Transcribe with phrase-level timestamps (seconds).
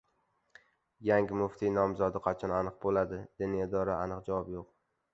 [1.09, 4.71] Yangi muftiy nomzodi qachon aniq bo‘ladi?– Diniy idorada aniq javob yo‘q